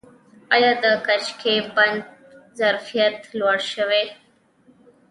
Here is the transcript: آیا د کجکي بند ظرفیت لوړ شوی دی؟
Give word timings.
آیا 0.55 0.71
د 0.83 0.85
کجکي 1.05 1.55
بند 1.75 2.03
ظرفیت 2.59 3.17
لوړ 3.39 3.57
شوی 3.73 4.03
دی؟ 4.09 4.15